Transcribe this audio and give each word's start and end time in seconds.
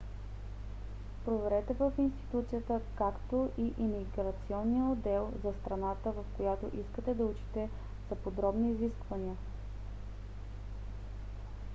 проверете 1.25 1.73
в 1.77 1.91
институцията 1.97 2.81
както 2.95 3.51
и 3.57 3.73
имиграционния 3.79 4.85
отдел 4.85 5.33
за 5.43 5.53
страната 5.61 6.11
в 6.11 6.23
която 6.37 6.71
искате 6.81 7.13
да 7.13 7.25
учите 7.25 7.69
за 8.09 8.15
подробни 8.15 8.71
изисквания 8.71 9.35